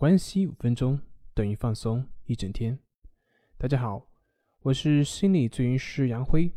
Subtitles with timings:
[0.00, 0.98] 关系五分钟
[1.34, 2.78] 等于放松一整天。
[3.58, 4.06] 大家好，
[4.62, 6.54] 我是心理咨询师杨辉，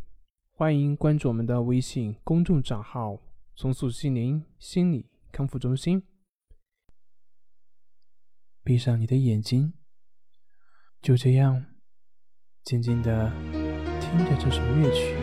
[0.51, 3.19] 欢迎关注我们的微信公众账号
[3.53, 6.01] “重塑心灵心理康复中心”。
[8.63, 9.73] 闭上你的眼睛，
[11.01, 11.65] 就这样
[12.63, 13.29] 静静的
[13.99, 15.15] 听着这首乐曲，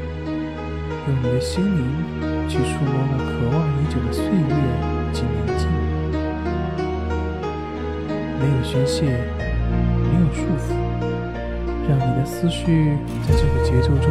[1.08, 5.89] 用你的心灵去触摸那渴望已久的岁月及宁静。
[8.40, 10.72] 没有宣泄，没有束缚，
[11.86, 12.96] 让你的思绪
[13.28, 14.10] 在这个节奏中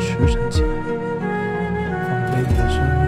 [0.00, 0.68] 驰骋起来，
[2.08, 2.99] 放飞你的生命。